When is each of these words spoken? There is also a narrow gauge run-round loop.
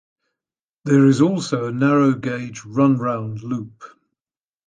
There 0.83 1.05
is 1.05 1.21
also 1.21 1.67
a 1.67 1.71
narrow 1.71 2.15
gauge 2.15 2.65
run-round 2.65 3.43
loop. 3.43 3.83